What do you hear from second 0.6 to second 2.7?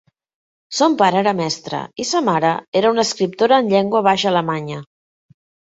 Son pare era mestre i sa mare